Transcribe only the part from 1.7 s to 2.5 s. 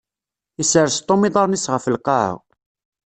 ɣef lqaɛa.